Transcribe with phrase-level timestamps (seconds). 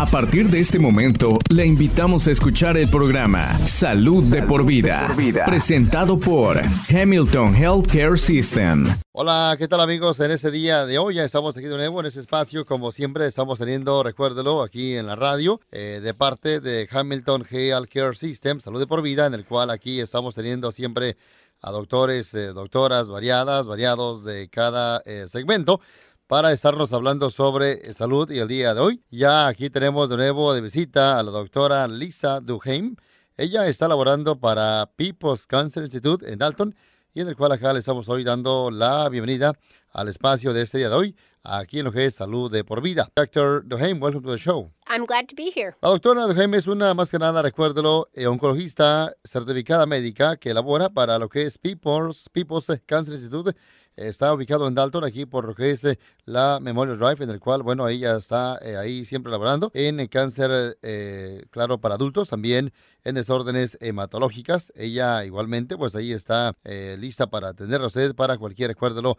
[0.00, 5.14] A partir de este momento, le invitamos a escuchar el programa Salud, de, por vida,
[5.44, 8.86] presentado por Hamilton Healthcare System.
[9.12, 10.18] Hola, ¿qué tal amigos?
[10.20, 12.64] En este día de hoy ya estamos aquí de nuevo en este espacio.
[12.64, 18.16] Como siempre, estamos teniendo, recuérdelo, aquí en la radio, eh, de parte de Hamilton Healthcare
[18.16, 21.18] System, Salud de por vida, en el cual aquí estamos teniendo siempre
[21.60, 25.82] a doctores, eh, doctoras variadas, variados de cada eh, segmento
[26.30, 29.02] para estarnos hablando sobre salud y el día de hoy.
[29.10, 32.94] Ya aquí tenemos de nuevo de visita a la doctora Lisa Duheim.
[33.36, 36.72] Ella está laborando para People's Cancer Institute en Dalton
[37.14, 39.54] y en el cual acá le estamos hoy dando la bienvenida
[39.92, 42.80] al espacio de este día de hoy, aquí en lo que es Salud de por
[42.80, 43.08] Vida.
[43.16, 43.64] Dr.
[43.66, 44.70] Duheim, welcome to the show.
[44.86, 45.74] I'm glad to be here.
[45.82, 50.90] La doctora Duheim es una, más que nada, recuérdelo, eh, oncologista certificada médica que labora
[50.90, 53.56] para lo que es People's, People's Cancer Institute
[53.96, 57.38] Está ubicado en Dalton, aquí por lo que es eh, la Memorial Drive, en el
[57.38, 62.72] cual, bueno, ella está eh, ahí siempre laborando en cáncer, eh, claro, para adultos, también
[63.04, 64.72] en desórdenes hematológicas.
[64.74, 66.56] Ella igualmente, pues ahí está
[66.98, 69.18] lista para atender a usted para cualquier, recuérdelo,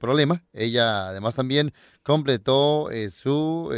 [0.00, 0.44] problema.
[0.52, 1.72] Ella además también
[2.02, 3.70] completó su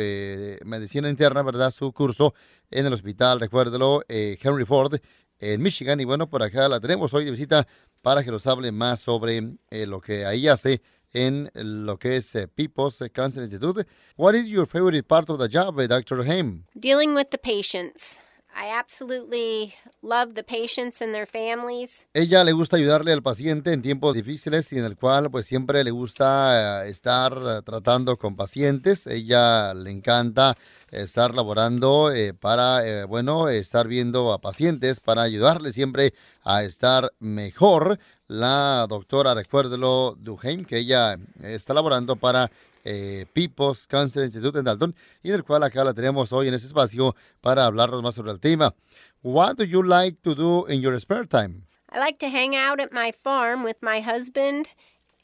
[0.64, 1.70] medicina interna, ¿verdad?
[1.70, 2.34] Su curso
[2.70, 4.94] en el hospital, recuérdelo, Henry Ford
[5.38, 6.00] en Michigan.
[6.00, 7.66] Y bueno, por acá la tenemos hoy de visita
[8.02, 12.34] para que nos hable más sobre eh, lo que ahí hace en lo que es
[12.34, 13.86] eh, People's Cancer Institute.
[14.16, 16.24] What is your favorite part of the job, eh, Dr.
[16.24, 16.64] Haim?
[16.74, 18.20] Dealing with the patients.
[18.54, 22.06] I absolutely love the patients and their families.
[22.14, 25.82] Ella le gusta ayudarle al paciente en tiempos difíciles y en el cual pues siempre
[25.84, 29.06] le gusta estar tratando con pacientes.
[29.06, 30.56] Ella le encanta
[30.90, 36.12] estar laborando eh, para, eh, bueno, estar viendo a pacientes para ayudarle siempre
[36.44, 37.98] a estar mejor.
[38.28, 42.50] La doctora, recuérdelo, Duheim, que ella está laborando para
[42.84, 46.66] eh, People's Cancer Institute en Dalton y del cual acá la tenemos hoy en este
[46.66, 48.74] espacio para hablarnos más sobre el tema.
[49.22, 51.66] What do you like to do in your spare time?
[51.90, 54.68] I like to hang out at my farm with my husband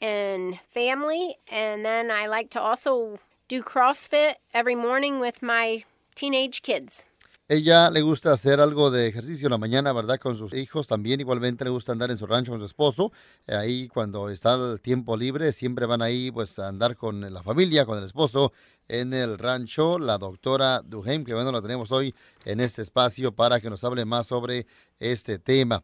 [0.01, 5.83] and family, and then I like to also do CrossFit every morning with my
[6.15, 7.07] teenage kids.
[7.51, 10.19] Ella le gusta hacer algo de ejercicio en la mañana, ¿verdad?
[10.19, 11.19] Con sus hijos también.
[11.19, 13.11] Igualmente le gusta andar en su rancho con su esposo.
[13.47, 17.87] Ahí cuando está el tiempo libre, siempre van ahí pues a andar con la familia,
[17.87, 18.53] con el esposo
[18.87, 19.97] en el rancho.
[19.97, 22.13] La doctora Duheim, que bueno, la tenemos hoy
[22.45, 24.67] en este espacio para que nos hable más sobre
[24.99, 25.83] este tema.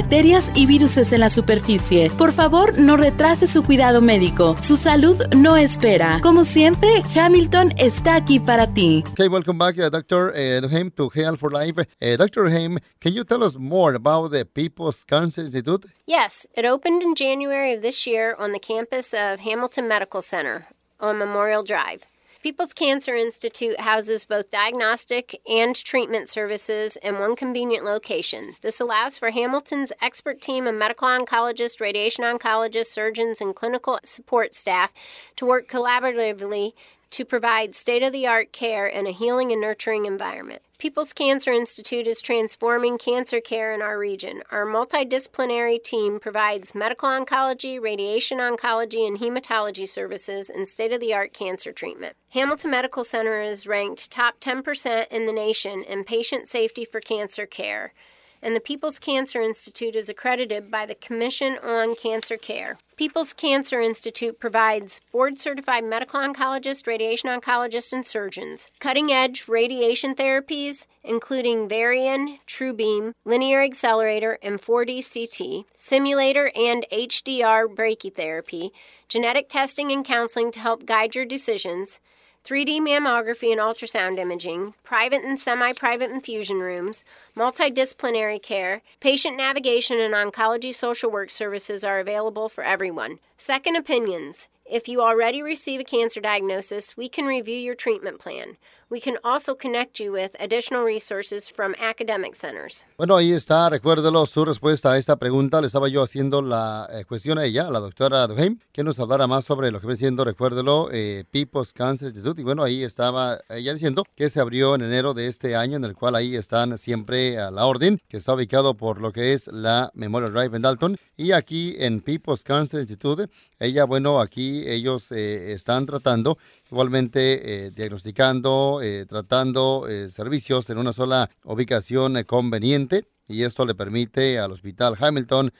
[0.01, 2.09] bacterias y virus en la superficie.
[2.17, 4.55] Por favor, no retrase su cuidado médico.
[4.61, 6.19] Su salud no espera.
[6.23, 9.03] Como siempre, Hamilton está aquí para ti.
[9.11, 10.33] Okay, welcome back, uh, Dr.
[10.33, 11.79] Uh, Haim to Health for Life.
[12.01, 12.49] Uh, Dr.
[12.49, 15.85] Haim, can you tell us more about the People's Cancer Institute?
[16.07, 20.65] Yes, it opened in January of this year on the campus of Hamilton Medical Center
[20.99, 22.10] on Memorial Drive.
[22.41, 28.55] People's Cancer Institute houses both diagnostic and treatment services in one convenient location.
[28.61, 34.55] This allows for Hamilton's expert team of medical oncologists, radiation oncologists, surgeons, and clinical support
[34.55, 34.91] staff
[35.35, 36.73] to work collaboratively
[37.11, 40.61] to provide state of the art care in a healing and nurturing environment.
[40.77, 44.41] People's Cancer Institute is transforming cancer care in our region.
[44.49, 51.13] Our multidisciplinary team provides medical oncology, radiation oncology, and hematology services and state of the
[51.13, 52.15] art cancer treatment.
[52.29, 57.45] Hamilton Medical Center is ranked top 10% in the nation in patient safety for cancer
[57.45, 57.93] care
[58.41, 62.77] and the People's Cancer Institute is accredited by the Commission on Cancer Care.
[62.97, 70.13] People's Cancer Institute provides board certified medical oncologists, radiation oncologists, and surgeons, cutting edge radiation
[70.15, 78.71] therapies, including Varian, TrueBeam, Linear Accelerator, and 4D CT, simulator and HDR brachytherapy,
[79.07, 81.99] genetic testing and counseling to help guide your decisions
[82.43, 87.03] 3D mammography and ultrasound imaging, private and semi private infusion rooms,
[87.37, 93.19] multidisciplinary care, patient navigation, and oncology social work services are available for everyone.
[93.37, 94.47] Second opinions.
[94.65, 98.57] If you already receive a cancer diagnosis, we can review your treatment plan.
[98.91, 102.85] We can also connect you with additional resources from academic centers.
[102.97, 105.61] Bueno, ahí está, recuérdelo, su respuesta a esta pregunta.
[105.61, 108.99] Le estaba yo haciendo la eh, cuestión a ella, a la doctora Duheim, que nos
[108.99, 112.41] hablara más sobre lo que viene siendo, recuérdelo, eh, People's Cancer Institute.
[112.41, 115.85] Y bueno, ahí estaba ella diciendo que se abrió en enero de este año, en
[115.85, 119.47] el cual ahí están siempre a la orden, que está ubicado por lo que es
[119.47, 120.97] la Memorial Drive en Dalton.
[121.15, 126.37] Y aquí en People's Cancer Institute, ella, bueno, aquí ellos eh, están tratando
[126.71, 133.75] igualmente eh, diagnosticando, eh, tratando eh, servicios en una sola ubicación conveniente y esto le
[133.75, 135.51] permite al Hospital Hamilton,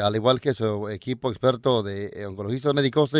[0.00, 3.12] al igual que su equipo experto de oncologistas médicos,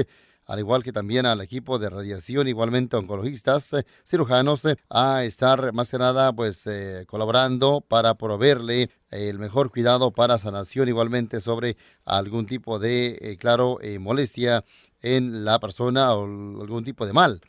[0.47, 3.75] al igual que también al equipo de radiación, igualmente oncologistas,
[4.07, 6.69] cirujanos, a estar más que nada pues
[7.07, 14.65] colaborando para proveerle el mejor cuidado para sanación igualmente sobre algún tipo de, claro, molestia
[15.03, 17.41] en la persona o algún tipo de mal.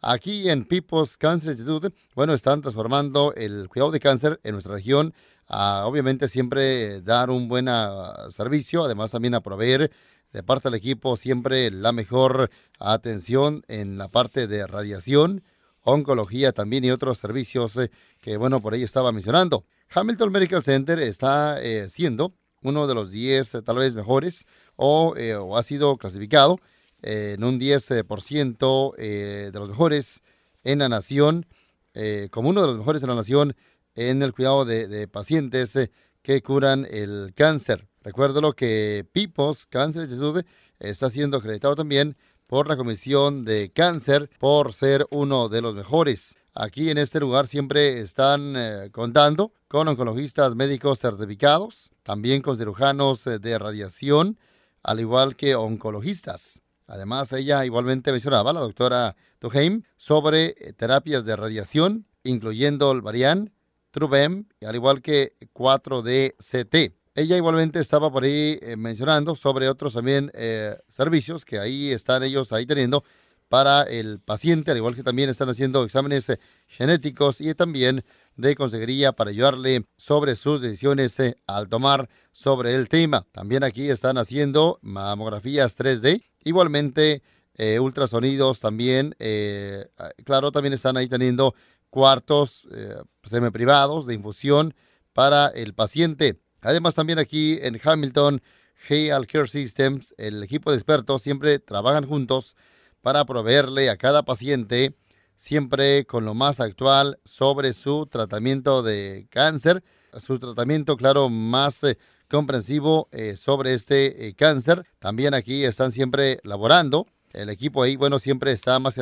[0.00, 5.14] Aquí en People's Cancer Institute, bueno, están transformando el cuidado de cáncer en nuestra región.
[5.46, 9.92] A, obviamente siempre dar un buen ah, servicio, además también a proveer
[10.32, 15.44] de parte del equipo siempre la mejor atención en la parte de radiación,
[15.82, 17.90] oncología también y otros servicios eh,
[18.20, 19.64] que, bueno, por ahí estaba mencionando.
[19.94, 24.46] Hamilton Medical Center está eh, siendo uno de los 10 eh, tal vez mejores
[24.76, 26.58] o, o ha sido clasificado
[27.02, 30.22] en un 10% eh, de los mejores
[30.62, 31.46] en la nación,
[31.94, 33.56] eh, como uno de los mejores en la nación
[33.94, 35.90] en el cuidado de, pacientes eh,
[36.22, 37.88] que curan el cáncer.
[38.02, 40.46] Recuérdalo que People's Cancer Institute
[40.78, 42.16] está siendo acreditado también
[42.46, 46.36] por la Comisión de Cáncer por ser uno de los mejores.
[46.54, 48.54] Aquí en este lugar siempre están
[48.92, 54.38] contando con oncologistas médicos certificados, también con cirujanos de radiación,
[54.82, 56.60] al igual que oncologistas.
[56.86, 63.52] Además, ella igualmente mencionaba, la doctora Duheim, sobre eh, terapias de radiación, incluyendo el Varian,
[63.90, 66.94] Trubem, al igual que 4DCT.
[67.14, 72.22] Ella igualmente estaba por ahí eh, mencionando sobre otros también eh, servicios que ahí están
[72.22, 73.04] ellos ahí teniendo
[73.50, 76.26] para el paciente, al igual que también están haciendo exámenes
[76.68, 78.02] genéticos y también
[78.34, 83.26] de consejería para ayudarle sobre sus decisiones al tomar sobre el tema.
[83.30, 87.22] También aquí están haciendo mamografías 3D Igualmente,
[87.54, 91.54] eh, ultrasonidos también, eh, ah, claro, también están ahí teniendo
[91.90, 94.74] cuartos eh, semi-privados de infusión
[95.12, 96.40] para el paciente.
[96.62, 98.42] Además, también aquí en Hamilton,
[98.88, 102.56] Health Care Systems, el equipo de expertos siempre trabajan juntos
[103.02, 104.96] para proveerle a cada paciente
[105.36, 109.82] siempre con lo más actual sobre su tratamiento de cáncer,
[110.18, 111.82] su tratamiento, claro, más
[112.32, 114.86] comprensivo eh, sobre este eh, cáncer.
[114.98, 117.06] También aquí están siempre laborando.
[117.34, 118.96] El equipo ahí, bueno, siempre está más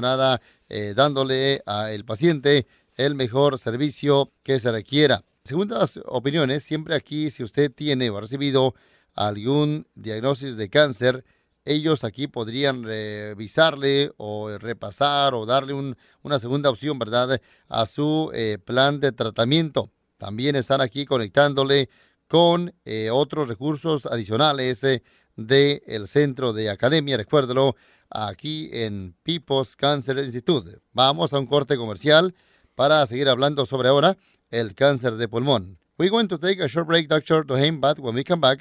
[0.68, 2.66] eh, dándole al paciente
[2.96, 5.22] el mejor servicio que se requiera.
[5.44, 8.74] Segundas opiniones, siempre aquí, si usted tiene o ha recibido
[9.14, 11.24] algún diagnóstico de cáncer,
[11.64, 15.74] ellos aquí podrían revisarle o repasar o darle
[16.22, 18.32] una segunda opción, ¿verdad?, a su
[18.64, 19.90] plan de tratamiento.
[20.18, 21.88] También están aquí conectándole
[22.30, 25.02] con eh, otros recursos adicionales eh,
[25.34, 27.74] del Centro de Academia, recuérdelo,
[28.08, 30.78] aquí en People's Cancer Institute.
[30.92, 32.32] Vamos a un corte comercial
[32.76, 34.16] para seguir hablando sobre ahora
[34.52, 35.76] el cáncer de pulmón.
[35.98, 37.44] We're going to take a short break, Dr.
[37.44, 38.60] Dohaim, but when we come back,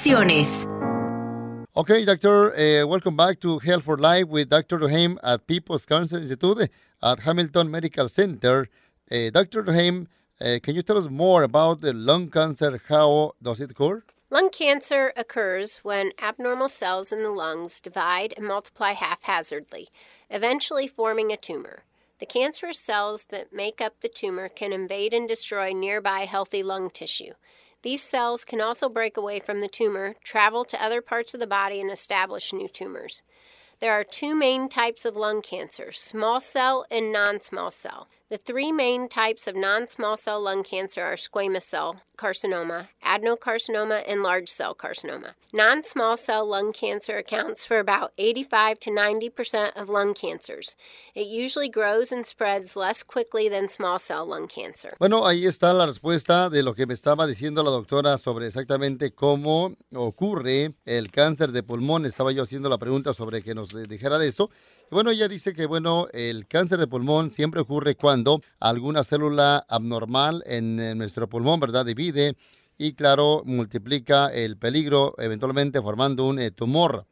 [0.00, 0.66] actualizaciones.
[1.76, 4.78] Okay, doctor, uh, welcome back to Health for Life with Dr.
[4.78, 6.70] Duhaim at People's Cancer Institute
[7.02, 8.68] at Hamilton Medical Center.
[9.10, 9.62] Uh, Dr.
[9.62, 10.06] Duhaim,
[10.40, 12.80] uh, can you tell us more about the lung cancer?
[12.88, 14.02] How does it occur?
[14.30, 19.88] Lung cancer occurs when abnormal cells in the lungs divide and multiply haphazardly,
[20.30, 21.84] eventually forming a tumor.
[22.20, 26.90] The cancerous cells that make up the tumor can invade and destroy nearby healthy lung
[26.90, 27.32] tissue.
[27.82, 31.46] These cells can also break away from the tumor, travel to other parts of the
[31.46, 33.22] body, and establish new tumors.
[33.80, 38.08] There are two main types of lung cancer small cell and non small cell.
[38.30, 44.04] The three main types of non small cell lung cancer are squamous cell carcinoma, adenocarcinoma,
[44.06, 45.34] and large cell carcinoma.
[45.52, 50.76] Non small cell lung cancer accounts for about 85 to 90% of lung cancers.
[51.12, 54.94] It usually grows and spreads less quickly than small cell lung cancer.
[55.00, 59.12] Bueno, ahí está la respuesta de lo que me estaba diciendo la doctora sobre exactamente
[59.12, 62.06] cómo ocurre el cáncer de pulmón.
[62.06, 64.50] Estaba yo haciendo la pregunta sobre que nos eh, dijera de eso.
[64.90, 70.42] Bueno, ella dice que, bueno, el cáncer de pulmón siempre ocurre cuando alguna célula abnormal
[70.46, 72.36] en, nuestro pulmón, ¿verdad?, divide
[72.76, 77.06] y, claro, multiplica el peligro, eventualmente formando un eh, tumor.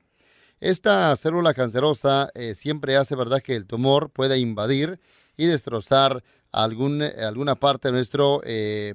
[0.59, 4.99] Esta célula cancerosa eh, siempre hace, ¿verdad?, que el tumor pueda invadir
[5.37, 8.41] y destrozar algún, eh, alguna parte de nuestro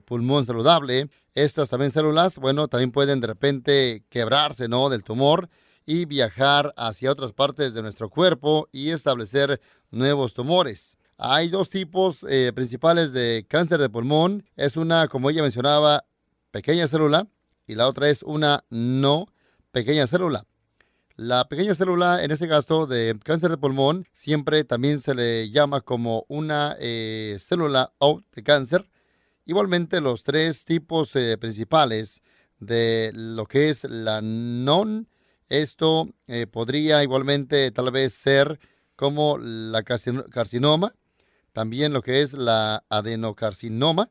[0.04, 1.10] pulmón saludable.
[1.36, 5.50] Estas también células, bueno, también pueden de repente quebrarse, ¿no?, del tumor
[5.86, 9.60] y viajar hacia otras partes de nuestro cuerpo y establecer
[9.92, 10.98] nuevos tumores.
[11.18, 14.46] Hay dos tipos eh, principales de cáncer de pulmón.
[14.56, 16.06] Es una, como ella mencionaba,
[16.52, 17.28] pequeña célula
[17.68, 19.28] y la otra es una no
[19.72, 20.46] pequeña célula.
[21.16, 25.82] La pequeña célula, en este caso de cáncer de pulmón, siempre también se le llama
[25.82, 27.94] como una eh, célula
[28.34, 28.90] de cáncer.
[29.46, 32.22] Igualmente, los tres tipos eh, principales
[32.60, 35.08] de lo que es la non
[35.54, 38.60] esto eh, podría igualmente tal vez ser
[38.96, 40.96] como la carcinoma,
[41.52, 44.10] también lo que es la adenocarcinoma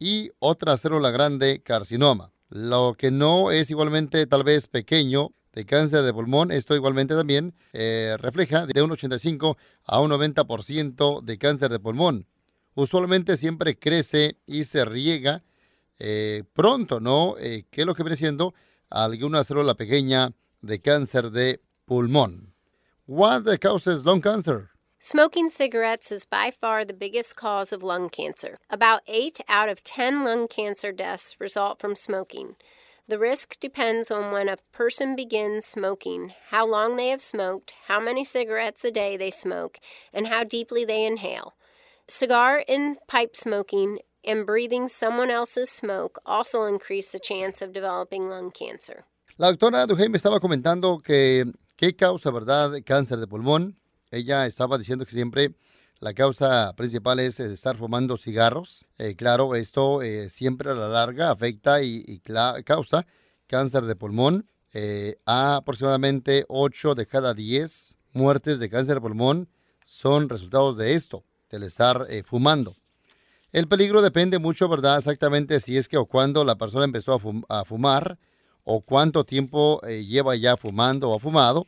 [0.00, 2.32] y otra célula grande carcinoma.
[2.48, 7.54] Lo que no es igualmente tal vez pequeño de cáncer de pulmón, esto igualmente también
[7.72, 12.26] eh, refleja de un 85 a un 90% de cáncer de pulmón.
[12.74, 15.44] Usualmente siempre crece y se riega
[16.00, 17.36] eh, pronto, ¿no?
[17.38, 18.54] ¿Qué es lo que viene siendo?
[18.88, 20.32] Alguna célula pequeña
[20.64, 22.48] de cáncer de pulmón.
[23.06, 24.70] What causes lung cancer?
[24.98, 28.58] Smoking cigarettes is by far the biggest cause of lung cancer.
[28.68, 32.56] About 8 out of 10 lung cancer deaths result from smoking.
[33.08, 37.98] The risk depends on when a person begins smoking, how long they have smoked, how
[37.98, 39.80] many cigarettes a day they smoke,
[40.12, 41.54] and how deeply they inhale.
[42.06, 48.28] Cigar and pipe smoking and breathing someone else's smoke also increase the chance of developing
[48.28, 49.06] lung cancer.
[49.40, 53.80] La doctora Duhey me estaba comentando que qué causa, ¿verdad?, cáncer de pulmón.
[54.10, 55.54] Ella estaba diciendo que siempre
[55.98, 58.84] la causa principal es estar fumando cigarros.
[58.98, 62.20] Eh, claro, esto eh, siempre a la larga afecta y,
[62.66, 63.06] causa
[63.46, 64.46] cáncer de pulmón.
[64.74, 69.48] Eh, aproximadamente 8 de cada 10 muertes de cáncer de pulmón
[69.86, 72.76] son resultados de esto, del estar fumando.
[73.52, 74.98] El peligro depende mucho, ¿verdad?
[74.98, 77.18] Exactamente si es que o cuando la persona empezó
[77.48, 78.18] a fumar
[78.64, 81.66] o cuánto tiempo eh, lleva ya fumando o ha fumado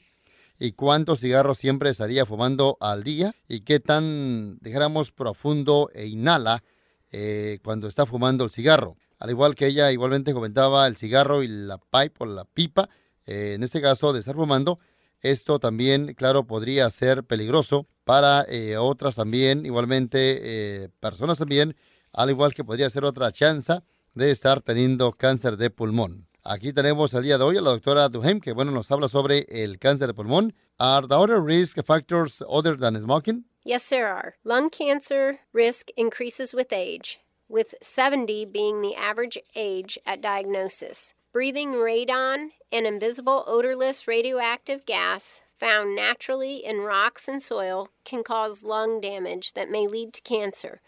[0.58, 6.62] y cuántos cigarros siempre estaría fumando al día y qué tan, dijéramos, profundo e inhala
[7.10, 8.96] eh, cuando está fumando el cigarro.
[9.18, 12.88] Al igual que ella igualmente comentaba el cigarro y la pipe o la pipa,
[13.26, 14.78] eh, en este caso de estar fumando,
[15.20, 18.46] esto también, claro, podría ser peligroso para
[18.80, 21.76] otras también, igualmente personas también,
[22.12, 23.80] al igual que podría ser otra chance
[24.14, 26.26] de estar teniendo cáncer de pulmón.
[26.44, 29.46] Aquí tenemos el día de hoy a la doctora Duhem, que bueno, nos habla sobre
[29.48, 30.52] el cáncer de pulmón.
[30.76, 33.44] Are there other risk factors other than smoking?
[33.64, 34.34] Yes, there are.
[34.42, 41.14] Lung cancer risk increases with age, with 70 being the average age at diagnosis.
[41.32, 48.64] Breathing radon, an invisible odorless radioactive gas found naturally in rocks and soil, can cause
[48.64, 50.80] lung damage that may lead to cancer.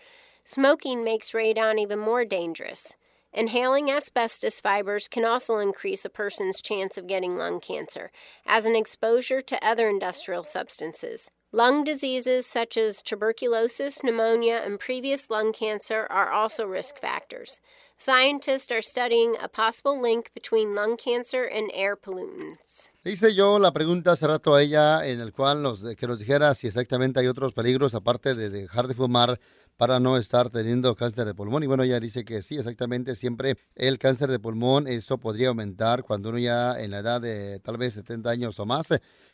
[0.45, 2.95] Smoking makes radon even more dangerous.
[3.37, 8.13] Inhaling asbestos fibers can also increase a person's chance of getting lung cancer,
[8.47, 11.33] as an exposure to other industrial substances.
[11.51, 17.59] Lung diseases such as tuberculosis, pneumonia, and previous lung cancer are also risk factors.
[17.99, 22.91] Scientists are studying a possible link between lung cancer and air pollutants.
[23.05, 26.55] Hice yo la pregunta hace rato a ella en el cual nos, que nos dijera
[26.55, 29.41] si exactamente hay otros peligros aparte de dejar de fumar
[29.77, 31.63] para no estar teniendo cáncer de pulmón.
[31.63, 36.05] Y bueno, ella dice que sí, exactamente, siempre el cáncer de pulmón, eso podría aumentar
[36.05, 38.89] cuando uno ya en la edad de tal vez 70 años o más,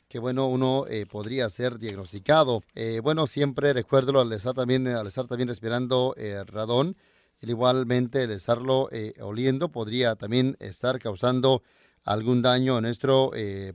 [0.08, 2.62] que bueno, uno eh, podría ser diagnosticado.
[2.74, 6.96] Eh, bueno, siempre recuerdo al estar también, al estar también respirando eh, radón,
[7.42, 11.62] igualmente el estarlo oliendo podría también estar causando
[12.02, 13.30] algún daño en nuestro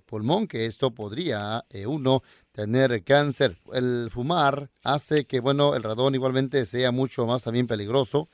[0.06, 2.22] pulmón, que esto podría uno
[2.56, 3.58] tener cáncer.
[3.74, 8.30] El fumar hace que, bueno, el radón igualmente sea mucho más también peligroso.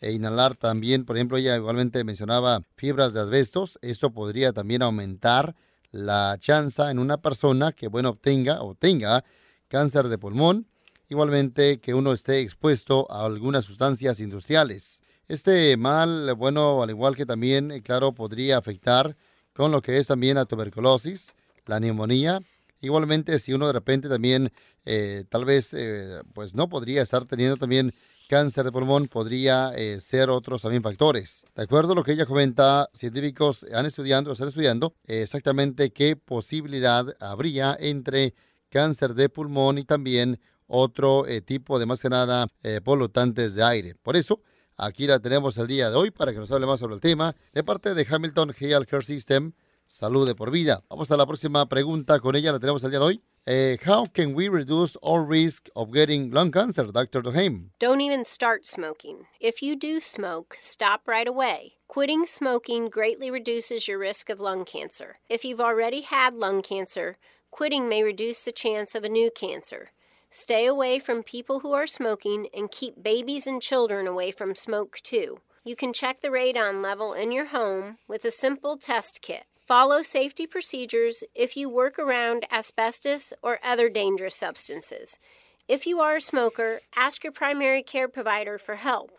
[0.00, 3.78] E inhalar también, por ejemplo, ella igualmente mencionaba fibras de asbestos.
[3.82, 5.56] Esto podría también aumentar
[5.90, 9.24] la chance en una persona que, bueno, obtenga o tenga
[9.68, 10.66] cáncer de pulmón.
[11.08, 15.00] igualmente que uno esté expuesto a algunas sustancias industriales.
[15.28, 19.16] Este mal, bueno, al igual que también, eh, claro, podría afectar
[19.54, 22.42] con lo que es también la tuberculosis, la neumonía.
[22.86, 24.52] Igualmente, si uno de repente también,
[24.84, 27.92] eh, tal vez, eh, pues no podría estar teniendo también
[28.28, 31.44] cáncer de pulmón, podría ser otros también factores.
[31.54, 37.06] De acuerdo a lo que ella comenta, científicos han estudiando, están estudiando exactamente qué posibilidad
[37.20, 38.34] habría entre
[38.68, 42.48] cáncer de pulmón y también otro tipo de más que nada
[42.82, 43.94] polutantes de aire.
[43.94, 44.40] Por eso,
[44.78, 47.34] Aquí la tenemos el día de hoy para que nos hable más sobre el tema
[47.54, 49.52] de parte de Hamilton Health Care System,
[49.88, 50.82] Salud de por Vida.
[50.90, 53.22] Vamos a la próxima pregunta con ella, la tenemos el día de hoy.
[53.46, 57.22] Uh, how can we reduce our risk of getting lung cancer, Dr.
[57.22, 57.70] Doheim?
[57.78, 59.26] Don't even start smoking.
[59.38, 61.74] If you do smoke, stop right away.
[61.86, 65.20] Quitting smoking greatly reduces your risk of lung cancer.
[65.28, 67.16] If you've already had lung cancer,
[67.52, 69.92] quitting may reduce the chance of a new cancer.
[70.32, 74.98] Stay away from people who are smoking and keep babies and children away from smoke
[75.04, 75.38] too.
[75.62, 79.44] You can check the radon level in your home with a simple test kit.
[79.66, 85.18] Follow safety procedures if you work around asbestos or other dangerous substances.
[85.66, 89.10] If you are a smoker, ask your primary care provider for help.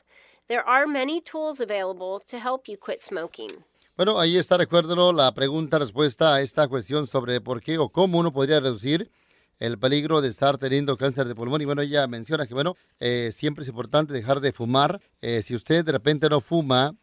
[0.47, 3.65] There are many tools available to help you quit smoking.
[3.97, 8.31] Bueno, ahí está, recuérdelo, la pregunta-respuesta a esta cuestión sobre por qué o cómo uno
[8.31, 9.11] podría reducir
[9.59, 11.61] el peligro de estar teniendo cáncer de pulmón.
[11.61, 15.01] Y bueno, ella menciona que, bueno, eh, siempre es importante dejar de fumar.
[15.19, 16.95] Eh, si usted de repente no fuma,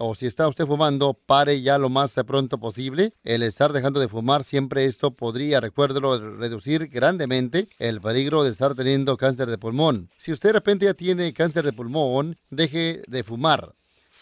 [0.00, 3.12] o si está usted fumando, pare ya lo más pronto posible.
[3.22, 8.74] El estar dejando de fumar, siempre esto podría, recuérdelo, reducir grandemente el peligro de estar
[8.74, 10.10] teniendo cáncer de pulmón.
[10.16, 13.74] Si usted de repente ya tiene cáncer de pulmón, deje de fumar.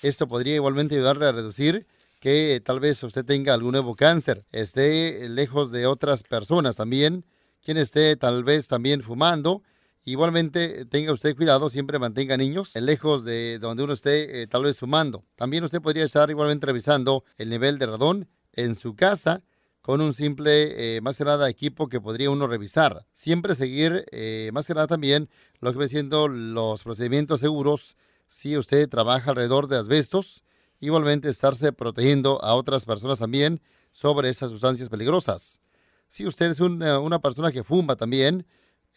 [0.03, 1.87] Esto podría igualmente ayudarle a reducir
[2.21, 7.25] que tal vez usted tenga algún nuevo cáncer, esté lejos de otras personas también
[7.69, 9.63] quien esté tal vez también fumando.
[10.05, 14.79] Igualmente, tenga usted cuidado, siempre mantenga niños lejos de donde uno esté eh, tal vez
[14.79, 15.25] fumando.
[15.37, 19.43] También usted podría estar igualmente revisando el nivel de radón en su casa
[19.89, 23.07] con un simple, eh, más que nada, equipo que podría uno revisar.
[23.15, 28.87] Siempre seguir, eh, más que también, lo que va siendo los procedimientos seguros si usted
[28.89, 30.45] trabaja alrededor de asbestos.
[30.79, 35.61] Igualmente, estarse protegiendo a otras personas también sobre esas sustancias peligrosas.
[36.09, 38.47] Si usted es una, persona que fuma también,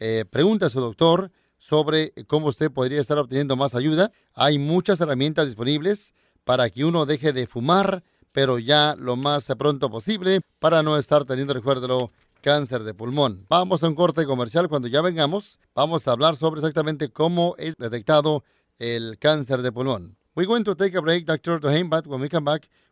[0.03, 4.11] eh, pregunta a su doctor sobre cómo usted podría estar obteniendo más ayuda.
[4.33, 9.91] Hay muchas herramientas disponibles para que uno deje de fumar, pero ya lo más pronto
[9.91, 12.11] posible para no estar teniendo, recuérdelo,
[12.41, 13.45] cáncer de pulmón.
[13.47, 14.69] Vamos a un corte comercial.
[14.69, 18.43] Cuando ya vengamos, vamos a hablar sobre exactamente cómo es detectado
[18.79, 20.17] el cáncer de pulmón.
[20.35, 21.59] We're going to take a break, Dr.
[21.59, 22.67] Dohain, but when we come back,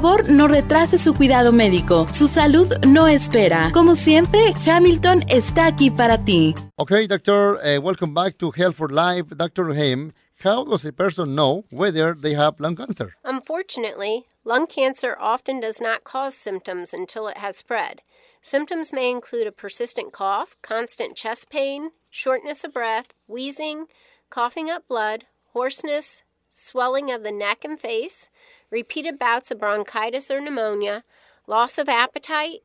[0.00, 2.06] favor, no retrase su cuidado médico.
[2.12, 3.70] Su salud no espera.
[3.72, 6.54] Como siempre, Hamilton está aquí para ti.
[6.76, 9.36] Okay, doctor, uh, welcome back to Health for Life.
[9.36, 9.74] Dr.
[9.74, 13.14] Haim, how does a person know whether they have lung cancer?
[13.24, 18.00] Unfortunately, lung cancer often does not cause symptoms until it has spread.
[18.40, 23.84] Symptoms may include a persistent cough, constant chest pain, shortness of breath, wheezing,
[24.30, 28.30] coughing up blood, hoarseness, swelling of the neck and face,
[28.70, 31.04] repeated bouts of bronchitis or pneumonia,
[31.46, 32.60] loss of appetite,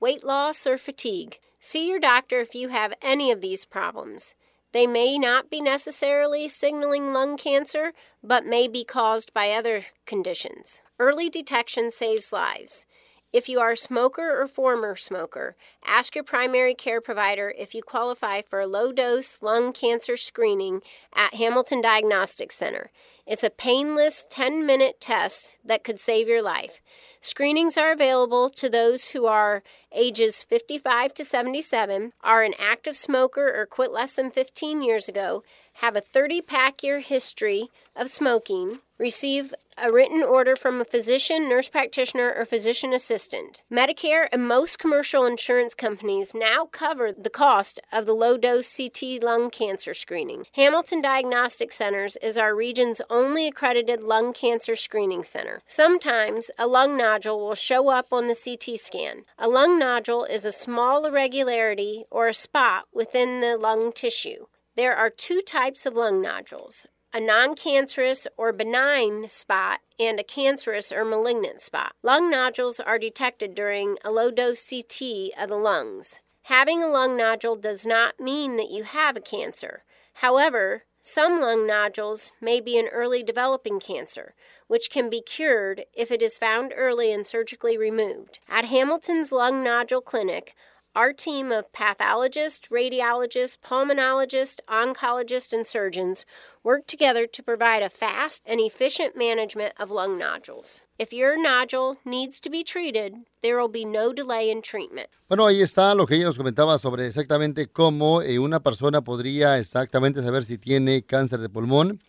[0.00, 1.38] weight loss, or fatigue.
[1.60, 4.34] See your doctor if you have any of these problems.
[4.72, 7.92] They may not be necessarily signaling lung cancer,
[8.22, 10.82] but may be caused by other conditions.
[10.98, 12.84] Early detection saves lives.
[13.32, 17.82] If you are a smoker or former smoker, ask your primary care provider if you
[17.82, 20.80] qualify for a low dose lung cancer screening
[21.14, 22.90] at Hamilton Diagnostic Center.
[23.26, 26.80] It's a painless 10 minute test that could save your life.
[27.20, 33.52] Screenings are available to those who are ages 55 to 77, are an active smoker
[33.52, 35.42] or quit less than 15 years ago,
[35.76, 41.48] have a 30 pack year history of smoking, receive a written order from a physician,
[41.48, 43.62] nurse practitioner, or physician assistant.
[43.70, 49.22] Medicare and most commercial insurance companies now cover the cost of the low dose CT
[49.22, 50.44] lung cancer screening.
[50.52, 55.62] Hamilton Diagnostic Centers is our region's only accredited lung cancer screening center.
[55.68, 59.24] Sometimes a lung nodule will show up on the CT scan.
[59.38, 64.46] A lung nodule is a small irregularity or a spot within the lung tissue.
[64.76, 70.24] There are two types of lung nodules a non cancerous or benign spot and a
[70.24, 71.94] cancerous or malignant spot.
[72.02, 76.20] Lung nodules are detected during a low dose CT of the lungs.
[76.42, 79.82] Having a lung nodule does not mean that you have a cancer.
[80.14, 84.34] However, some lung nodules may be an early developing cancer,
[84.66, 88.40] which can be cured if it is found early and surgically removed.
[88.46, 90.54] At Hamilton's Lung Nodule Clinic,
[90.96, 96.24] our team of pathologists, radiologists, pulmonologists, oncologists, and surgeons
[96.64, 100.80] work together to provide a fast and efficient management of lung nodules.
[100.98, 105.08] If your nodule needs to be treated, there will be no delay in treatment.
[105.28, 109.58] Bueno, ahí está lo que ella nos comentaba sobre exactamente cómo eh, una persona podría
[109.58, 112.00] exactamente saber si tiene cáncer de pulmón.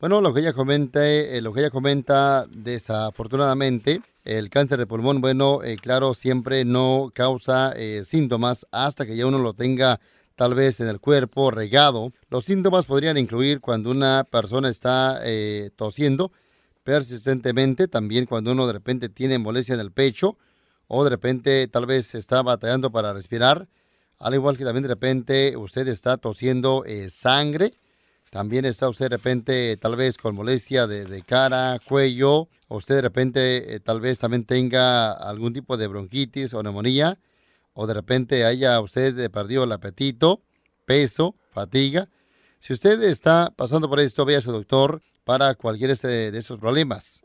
[0.00, 5.20] Bueno, lo que ella comenta, eh, lo que ella comenta desafortunadamente el cáncer de pulmón,
[5.20, 10.00] bueno, eh, claro, siempre no causa eh, síntomas hasta que ya uno lo tenga
[10.36, 12.12] tal vez en el cuerpo regado.
[12.28, 16.32] Los síntomas podrían incluir cuando una persona está eh, tosiendo
[16.84, 20.38] persistentemente, también cuando uno de repente tiene molestia en el pecho
[20.86, 23.68] o de repente tal vez está batallando para respirar,
[24.18, 27.74] al igual que también de repente usted está tosiendo sangre
[28.32, 33.74] también está usted de repente tal vez con molestia de, cara, cuello, usted de repente
[33.74, 37.18] eh, tal vez también tenga algún tipo de bronquitis o neumonía,
[37.74, 40.42] o de repente haya usted perdido el apetito,
[40.84, 42.08] peso, fatiga.
[42.58, 47.22] Si usted está pasando por esto, vea a su doctor para cualquiera de esos problemas.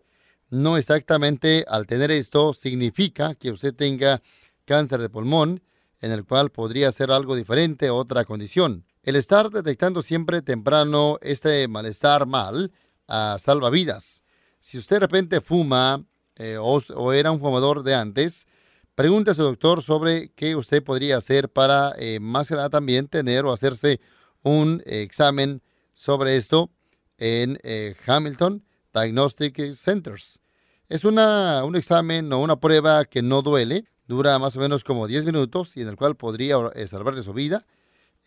[0.49, 4.21] No exactamente al tener esto significa que usted tenga
[4.65, 5.62] cáncer de pulmón,
[5.99, 8.86] en el cual podría ser algo diferente, otra condición.
[9.03, 12.71] El estar detectando siempre temprano este malestar mal
[13.07, 14.21] uh, salva vidas.
[14.67, 16.03] Si usted de repente fuma
[16.36, 18.47] eh, o, era un fumador de antes,
[18.95, 23.08] pregunte a su doctor sobre qué usted podría hacer para eh, más que nada también
[23.08, 24.01] tener o hacerse
[24.43, 25.62] un examen
[25.93, 26.69] sobre esto
[27.17, 28.62] en eh, Hamilton
[28.93, 30.41] Diagnostic Centers.
[30.89, 35.08] Es una, un examen o una prueba que no duele, dura más o menos como
[35.08, 37.65] 10 minutos y en el cual podría salvarle su vida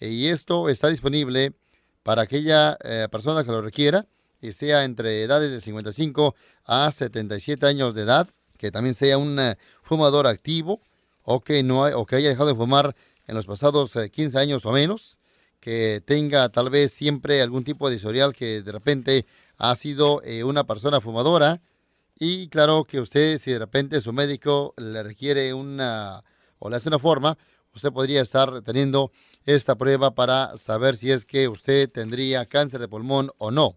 [0.01, 1.53] y esto está disponible
[2.03, 2.79] para aquella
[3.11, 4.07] persona que lo requiera
[4.41, 9.39] y sea entre edades de 55 a 77 años de edad, que también sea un
[9.39, 10.81] eh, fumador activo
[11.23, 12.95] o que, no o que haya dejado de fumar
[13.27, 15.19] en los pasados 15 eh, años o menos,
[15.61, 19.27] que tenga tal vez siempre algún tipo de historial que de repente
[19.59, 21.61] ha sido una persona fumadora
[22.19, 26.23] y claro que usted si de repente su médico le requiere una
[26.59, 27.37] o le hace una forma,
[27.75, 29.11] usted podría estar teniendo
[29.45, 33.77] esta prueba para saber si es que usted tendría cáncer de pulmón o no.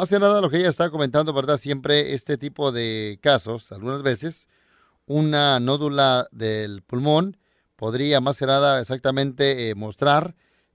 [0.00, 1.58] Más que nada lo que ella está comentando, ¿verdad?
[1.58, 4.48] Siempre este tipo de casos, algunas veces,
[5.04, 7.36] una nódula del pulmón
[7.76, 10.34] podría más que nada exactamente eh, mostrar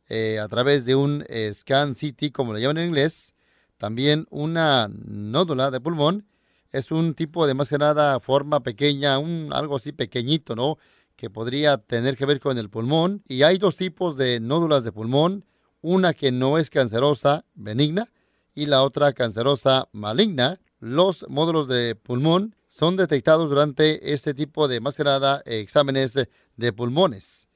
[0.10, 3.34] eh, a través de un scan CT, como le llaman en inglés,
[3.80, 6.28] también una nódula de pulmón
[6.70, 10.78] es un tipo de más que nada forma pequeña, un algo así pequeñito, ¿no?
[11.16, 13.24] que podría tener que ver con el pulmón.
[13.28, 15.46] Y hay dos tipos de nódulas de pulmón,
[15.82, 18.12] una que no es cancerosa, benigna,
[18.56, 20.60] y la otra cancerosa, maligna.
[20.80, 24.98] Los módulos de pulmón son detectados durante este tipo de más
[25.46, 26.18] exámenes
[26.56, 27.48] de pulmones.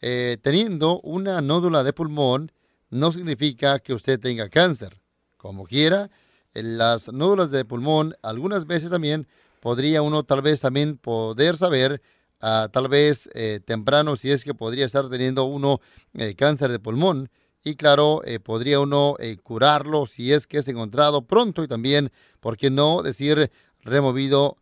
[0.00, 2.52] Eh, teniendo una nódula de pulmón
[2.90, 5.00] no significa que usted tenga cáncer.
[5.36, 6.10] Como quiera,
[6.52, 9.28] las nódulas de pulmón algunas veces también
[9.60, 12.02] podría uno tal vez también poder saber
[12.40, 15.80] tal vez eh, temprano si es que podría estar teniendo uno
[16.14, 17.30] eh, cáncer de pulmón
[17.62, 22.56] y claro, eh, podría uno curarlo si es que es encontrado pronto y también, ¿por
[22.56, 24.56] qué no decir removido?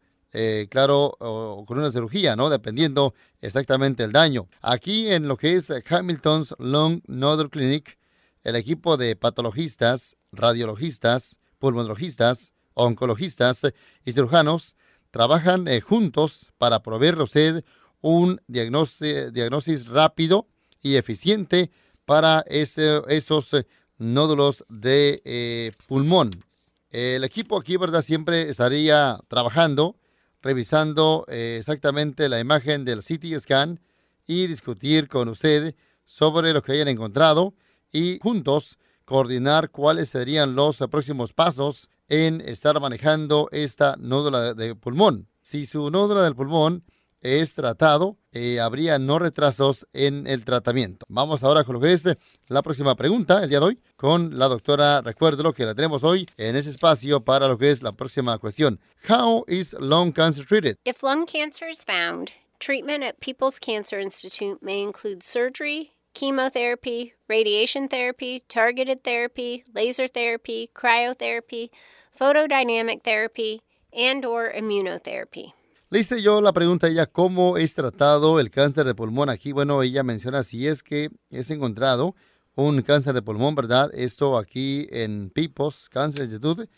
[0.71, 2.49] claro, o, con una cirugía, ¿no?
[2.49, 4.47] Dependiendo exactamente el daño.
[4.61, 7.99] Aquí en lo que es Hamilton's Lung Nodal Clinic,
[8.45, 13.63] el equipo de patologistas, radiologistas, pulmonologistas, oncologistas
[14.05, 14.77] y cirujanos
[15.11, 17.65] trabajan eh, juntos para proveerle a usted
[18.01, 20.47] un diagnóstico rápido
[20.81, 21.71] y eficiente
[22.09, 23.67] para esos eh,
[23.99, 26.43] nódulos de eh, pulmón.
[26.91, 28.01] El equipo aquí, ¿verdad?
[28.01, 29.95] Siempre estaría trabajando,
[30.41, 33.79] revisando exactamente la imagen del CT scan
[34.27, 35.75] y discutir con usted
[36.07, 37.53] sobre lo que hayan encontrado
[37.93, 45.29] y juntos coordinar cuáles serían los próximos pasos en estar manejando esta nódula de pulmón.
[45.43, 46.85] Si su nódula del pulmón
[47.21, 51.07] es tratado, eh, habría no retrasos en el tratamiento.
[51.09, 52.05] Vamos ahora con lo que es
[52.47, 55.01] la próxima pregunta el día de hoy con la doctora.
[55.01, 58.81] Recuérdelo que la tenemos hoy en ese espacio para lo que es la próxima cuestión.
[59.09, 60.77] How is lung cancer treated?
[60.85, 67.89] If lung cancer is found, treatment at People's Cancer Institute may include surgery, chemotherapy, radiation
[67.89, 71.71] therapy, targeted therapy, laser therapy, cryotherapy,
[72.19, 75.53] photodynamic therapy, and or immunotherapy.
[75.91, 79.31] Le hice yo la pregunta a ella, ¿cómo es tratado el cáncer de pulmón?
[79.31, 82.15] Aquí, bueno, ella menciona si es que es encontrado
[82.57, 83.91] un cáncer de pulmón, ¿verdad?
[83.95, 86.69] Esto aquí en Pipos Cancer Institute.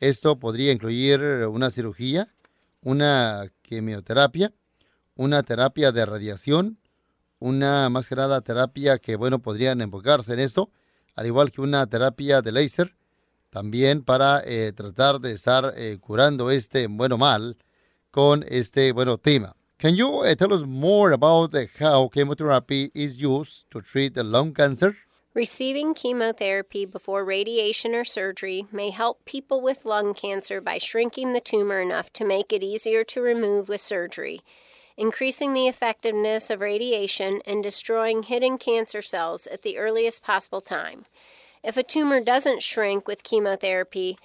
[0.00, 2.34] Esto podría incluir una cirugía,
[2.82, 4.52] una quimioterapia,
[5.14, 6.80] una terapia de radiación,
[7.38, 10.72] una más que nada terapia que, bueno, podrían enfocarse en esto,
[11.14, 12.96] al igual que una terapia de láser,
[13.48, 17.56] también para eh, tratar de estar eh, curando este, bueno, mal
[18.16, 19.54] con este, bueno, tema.
[19.78, 24.24] Can you uh, tell us more about uh, how chemotherapy is used to treat the
[24.24, 24.96] lung cancer?
[25.34, 31.42] Receiving chemotherapy before radiation or surgery may help people with lung cancer by shrinking the
[31.42, 34.40] tumor enough to make it easier to remove with surgery,
[34.96, 41.04] increasing the effectiveness of radiation, and destroying hidden cancer cells at the earliest possible time.
[41.62, 44.16] If a tumor doesn't shrink with chemotherapy,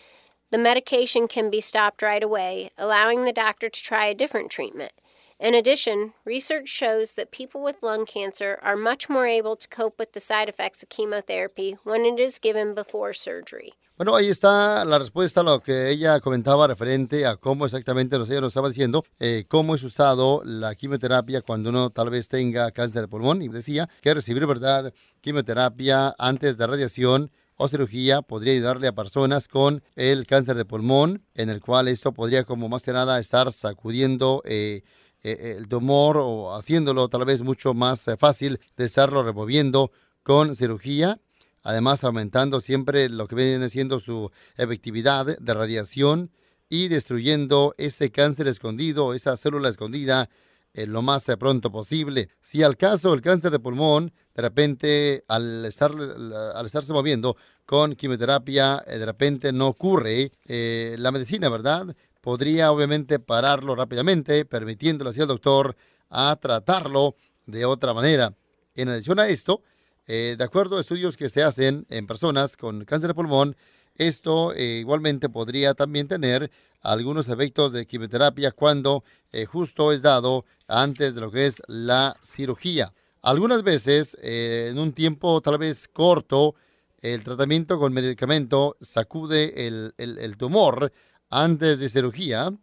[0.51, 4.91] the medication can be stopped right away, allowing the doctor to try a different treatment.
[5.39, 9.97] In addition, research shows that people with lung cancer are much more able to cope
[9.97, 13.73] with the side effects of chemotherapy when it is given before surgery.
[13.97, 18.29] Bueno, ahí está la respuesta a lo que ella comentaba referente a cómo exactamente nos,
[18.29, 22.71] ella nos estaba diciendo, eh, cómo es usado la quimioterapia cuando uno tal vez tenga
[22.71, 23.41] cáncer de pulmón.
[23.41, 27.31] Y decía que recibir, ¿verdad?, quimioterapia antes de radiación
[27.61, 32.11] o cirugía podría ayudarle a personas con el cáncer de pulmón, en el cual esto
[32.11, 34.81] podría como más que nada estar sacudiendo eh,
[35.21, 39.91] eh, el tumor o haciéndolo tal vez mucho más eh, fácil de estarlo removiendo
[40.23, 41.19] con cirugía.
[41.61, 46.31] Además, aumentando siempre lo que viene siendo su efectividad de radiación
[46.67, 50.29] y destruyendo ese cáncer escondido, esa célula escondida
[50.73, 52.29] lo más pronto posible.
[52.39, 57.95] Si al caso el cáncer de pulmón de repente al, estar, al estarse moviendo con
[57.95, 61.95] quimioterapia, eh, de repente no ocurre eh, la medicina, ¿verdad?
[62.19, 65.75] Podría obviamente pararlo rápidamente, permitiéndole así al doctor
[66.09, 67.15] a tratarlo
[67.45, 68.33] de otra manera.
[68.75, 69.61] En adición a esto,
[70.07, 73.55] eh, de acuerdo a estudios que se hacen en personas con cáncer de pulmón,
[73.95, 76.49] esto igualmente podría también tener
[76.81, 79.03] algunos efectos de quimioterapia cuando
[79.47, 82.93] justo es dado antes de lo que es la cirugía.
[83.21, 86.55] Algunas veces, eh, en un tiempo tal vez corto,
[87.01, 90.91] el tratamiento con medicamento sacude el, tumor
[91.29, 92.53] antes de cirugía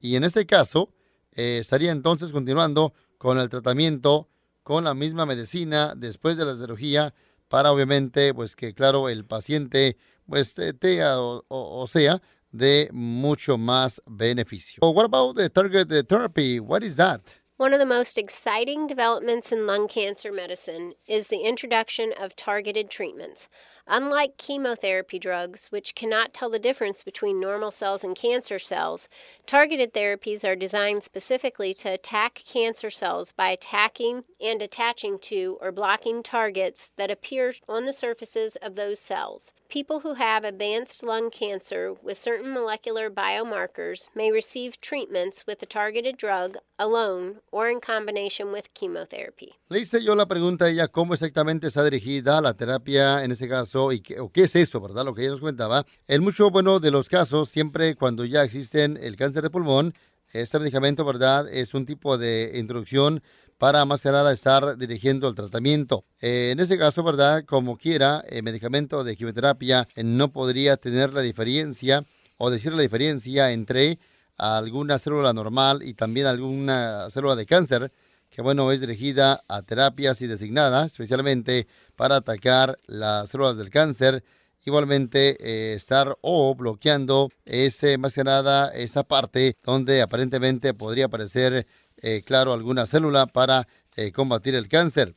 [0.00, 0.92] y en este caso
[1.32, 4.28] eh, estaría entonces continuando con el tratamiento
[4.62, 7.14] con la misma medicina después de la cirugía
[7.48, 9.96] para obviamente pues que claro el paciente
[10.28, 14.80] pues tenga o, sea de mucho más beneficio.
[14.82, 16.58] what about the target therapy?
[16.58, 17.20] What is that?
[17.58, 22.90] One of the most exciting developments in lung cancer medicine is the introduction of targeted
[22.90, 23.48] treatments.
[23.86, 29.08] Unlike chemotherapy drugs, which cannot tell the difference between normal cells and cancer cells,
[29.46, 35.72] targeted therapies are designed specifically to attack cancer cells by attacking and attaching to or
[35.72, 39.54] blocking targets that appear on the surfaces of those cells.
[39.68, 45.66] People who have advanced lung cancer with certain molecular biomarkers may receive treatments with a
[45.66, 49.54] targeted drug alone or in combination with chemotherapy.
[49.68, 53.48] Le hice yo la pregunta a ella cómo exactamente está dirigida la terapia en ese
[53.48, 55.04] caso y qué, o qué es eso, ¿verdad?
[55.04, 55.84] Lo que ella nos comentaba.
[56.06, 59.94] En mucho, bueno, de los casos, siempre cuando ya existen el cáncer de pulmón,
[60.32, 61.48] este medicamento, ¿verdad?
[61.52, 63.22] Es un tipo de introducción
[63.58, 66.04] para más que nada estar dirigiendo el tratamiento.
[66.20, 67.44] Eh, en ese caso, ¿verdad?
[67.44, 72.04] Como quiera, el medicamento de quimioterapia eh, no podría tener la diferencia
[72.38, 73.98] o decir la diferencia entre
[74.36, 77.92] alguna célula normal y también alguna célula de cáncer
[78.30, 84.24] que bueno, es dirigida a terapias y designada especialmente para atacar las células del cáncer,
[84.64, 91.66] igualmente eh, estar o bloqueando ese, más que nada, esa parte donde aparentemente podría aparecer
[91.98, 95.14] eh, claro, alguna célula para eh, combatir el cáncer.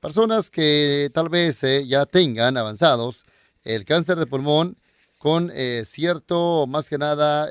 [0.00, 3.24] Personas que tal vez eh, ya tengan avanzados
[3.62, 4.78] el cáncer de pulmón
[5.18, 5.52] con
[5.84, 7.50] cierto, más que nada,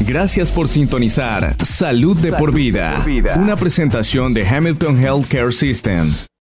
[0.00, 3.02] Gracias por sintonizar Salud de, por, vida,
[3.36, 6.12] una presentación de Hamilton Healthcare System.